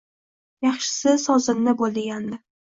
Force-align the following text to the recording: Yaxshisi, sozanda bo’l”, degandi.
Yaxshisi, 0.67 1.13
sozanda 1.25 1.75
bo’l”, 1.83 1.95
degandi. 1.99 2.43